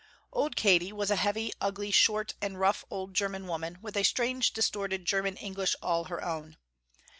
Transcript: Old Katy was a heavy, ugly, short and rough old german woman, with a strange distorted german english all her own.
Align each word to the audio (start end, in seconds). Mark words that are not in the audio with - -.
Old 0.33 0.55
Katy 0.55 0.91
was 0.91 1.11
a 1.11 1.15
heavy, 1.15 1.53
ugly, 1.61 1.91
short 1.91 2.33
and 2.41 2.59
rough 2.59 2.83
old 2.89 3.13
german 3.13 3.45
woman, 3.45 3.77
with 3.83 3.95
a 3.95 4.01
strange 4.01 4.51
distorted 4.51 5.05
german 5.05 5.37
english 5.37 5.75
all 5.79 6.05
her 6.05 6.25
own. 6.25 6.57